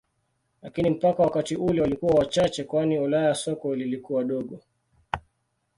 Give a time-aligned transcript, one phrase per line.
[0.61, 4.59] Lakini mpaka wakati ule walikuwa wachache kwani Ulaya soko lilikuwa dogo.